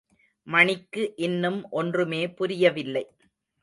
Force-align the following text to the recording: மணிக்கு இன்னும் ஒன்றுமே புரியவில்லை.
மணிக்கு 0.47 1.03
இன்னும் 1.19 1.61
ஒன்றுமே 1.71 2.21
புரியவில்லை. 2.33 3.05